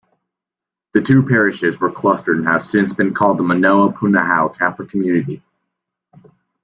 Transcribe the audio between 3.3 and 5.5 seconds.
the Manoa-Punahou Catholic Community.